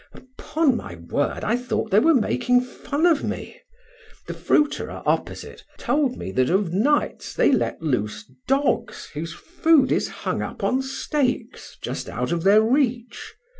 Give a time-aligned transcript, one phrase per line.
[0.13, 3.61] Upon my word, I thought they were making fun of me!
[4.25, 10.07] The fruiterer opposite told me that of nights they let loose dogs whose food is
[10.07, 13.35] hung up on stakes just out of their reach.